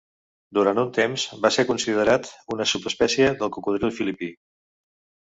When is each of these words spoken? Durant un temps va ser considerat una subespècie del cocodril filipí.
Durant 0.57 0.79
un 0.83 0.87
temps 0.97 1.25
va 1.43 1.51
ser 1.57 1.65
considerat 1.71 2.29
una 2.55 2.67
subespècie 2.71 3.29
del 3.43 3.53
cocodril 3.59 3.95
filipí. 3.99 4.31